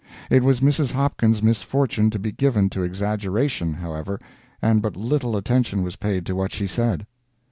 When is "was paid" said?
5.83-6.25